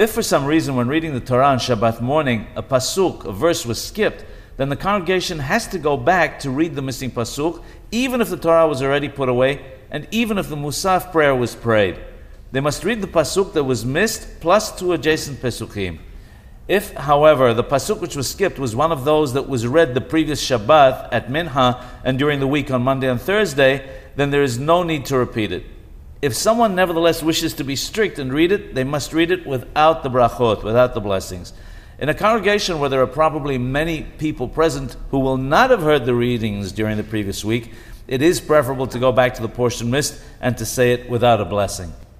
[0.00, 3.66] If for some reason when reading the Torah on Shabbat morning, a pasuk, a verse
[3.66, 4.24] was skipped,
[4.56, 8.38] then the congregation has to go back to read the missing pasuk, even if the
[8.38, 11.98] Torah was already put away, and even if the Musaf prayer was prayed.
[12.50, 15.98] They must read the pasuk that was missed plus two adjacent pesukim.
[16.66, 20.00] If, however, the pasuk which was skipped was one of those that was read the
[20.00, 23.86] previous Shabbat at Minha and during the week on Monday and Thursday,
[24.16, 25.66] then there is no need to repeat it.
[26.22, 30.02] If someone nevertheless wishes to be strict and read it, they must read it without
[30.02, 31.54] the brachot, without the blessings.
[31.98, 36.04] In a congregation where there are probably many people present who will not have heard
[36.04, 37.72] the readings during the previous week,
[38.06, 41.40] it is preferable to go back to the portion missed and to say it without
[41.40, 41.92] a blessing.